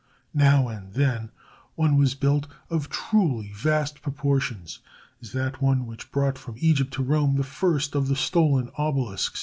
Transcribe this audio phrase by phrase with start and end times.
[0.33, 1.29] Now and then
[1.75, 4.79] one was built of truly vast proportions,
[5.21, 9.39] as that one which brought from Egypt to Rome the first of the stolen obelisks.